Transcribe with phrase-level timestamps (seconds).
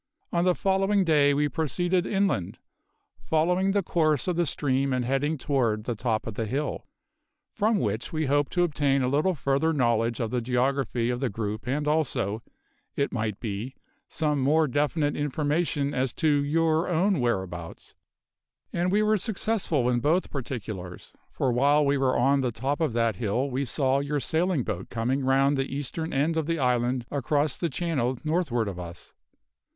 [0.33, 2.57] On the following day we proceeded inland,
[3.21, 6.87] following the course of the stream and heading toward the top of the hill,
[7.51, 11.29] from which we hoped to obtain a little further knowledge of the geography of the
[11.29, 12.41] group and also,
[12.95, 13.75] it might be,
[14.09, 17.93] some more definite information as to your own whereabouts.
[18.73, 22.93] And we were successful in both particulars, for while we were on the top of
[22.93, 27.05] that hill we saw your sailing boat coming round the eastern end of the island
[27.11, 29.13] across the channel northward of us.